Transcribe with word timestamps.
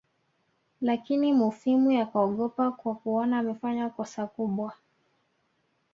Lakini 0.81 1.33
Mufwimi 1.33 1.97
akaogopa 1.97 2.71
kwa 2.71 2.95
kuona 2.95 3.39
amefanya 3.39 3.89
kosa 3.89 4.27
kubwa 4.27 4.73